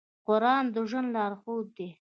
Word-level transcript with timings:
قرآن 0.27 0.63
د 0.73 0.75
ژوند 0.89 1.09
لارښود 1.15 1.67
دی. 1.77 1.89